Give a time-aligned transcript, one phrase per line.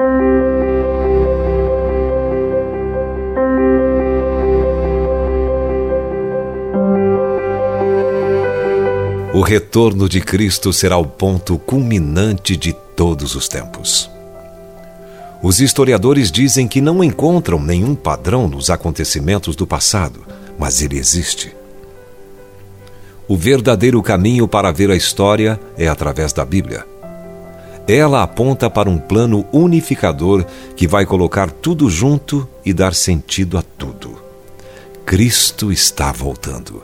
[9.40, 14.08] retorno de Cristo será o ponto culminante de todos os tempos.
[15.42, 20.24] Os historiadores dizem que não encontram nenhum padrão nos acontecimentos do passado,
[20.56, 21.56] mas ele existe.
[23.26, 26.86] O verdadeiro caminho para ver a história é através da Bíblia.
[27.88, 30.44] Ela aponta para um plano unificador
[30.76, 34.20] que vai colocar tudo junto e dar sentido a tudo.
[35.06, 36.82] Cristo está voltando.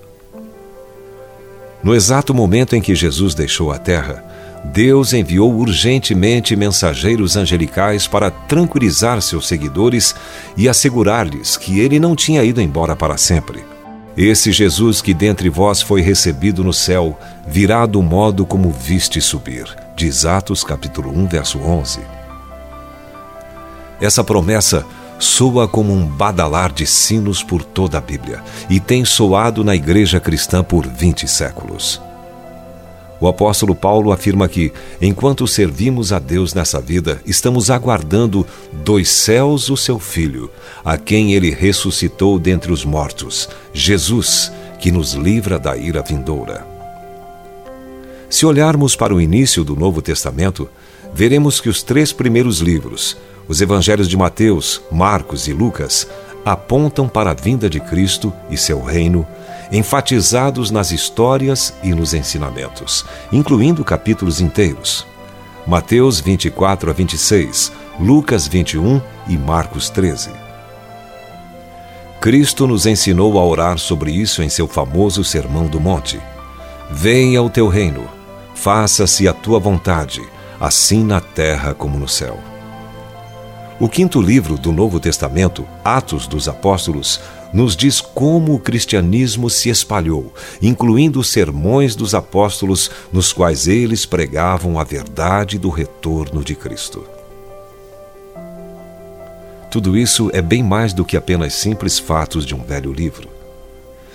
[1.82, 4.24] No exato momento em que Jesus deixou a terra,
[4.64, 10.14] Deus enviou urgentemente mensageiros angelicais para tranquilizar seus seguidores
[10.56, 13.73] e assegurar-lhes que ele não tinha ido embora para sempre.
[14.16, 19.66] Esse Jesus que dentre vós foi recebido no céu, virá do modo como viste subir.
[19.96, 22.00] Diz Atos capítulo 1, verso 11.
[24.00, 24.84] Essa promessa
[25.18, 30.20] soa como um badalar de sinos por toda a Bíblia e tem soado na igreja
[30.20, 32.01] cristã por 20 séculos.
[33.24, 39.70] O apóstolo Paulo afirma que, enquanto servimos a Deus nessa vida, estamos aguardando dos céus
[39.70, 40.50] o seu Filho,
[40.84, 46.66] a quem ele ressuscitou dentre os mortos, Jesus, que nos livra da ira vindoura.
[48.28, 50.68] Se olharmos para o início do Novo Testamento,
[51.14, 53.16] veremos que os três primeiros livros,
[53.48, 56.06] os evangelhos de Mateus, Marcos e Lucas,
[56.45, 59.26] apontam para a vinda de Cristo e seu reino
[59.73, 65.06] enfatizados nas histórias e nos ensinamentos, incluindo capítulos inteiros.
[65.66, 70.31] Mateus 24 a 26, Lucas 21 e Marcos 13.
[72.20, 76.20] Cristo nos ensinou a orar sobre isso em seu famoso Sermão do Monte.
[76.91, 78.08] Venha o teu reino,
[78.54, 80.22] faça-se a tua vontade,
[80.60, 82.53] assim na terra como no céu.
[83.84, 87.21] O quinto livro do Novo Testamento, Atos dos Apóstolos,
[87.53, 90.32] nos diz como o cristianismo se espalhou,
[90.62, 97.06] incluindo os sermões dos apóstolos, nos quais eles pregavam a verdade do retorno de Cristo.
[99.70, 103.28] Tudo isso é bem mais do que apenas simples fatos de um velho livro.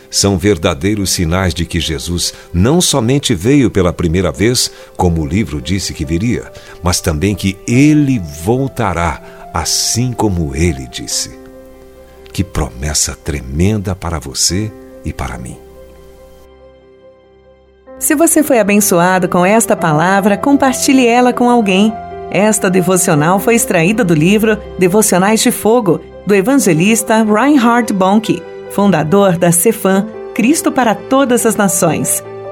[0.10, 5.62] São verdadeiros sinais de que Jesus não somente veio pela primeira vez, como o livro
[5.62, 6.52] disse que viria,
[6.82, 11.38] mas também que ele voltará assim como ele disse.
[12.32, 14.72] Que promessa tremenda para você
[15.04, 15.58] e para mim.
[18.00, 21.94] Se você foi abençoado com esta palavra, compartilhe ela com alguém.
[22.32, 29.52] Esta devocional foi extraída do livro Devocionais de Fogo, do evangelista Reinhard Bonnke, fundador da
[29.52, 32.24] Cefam, Cristo para Todas as Nações.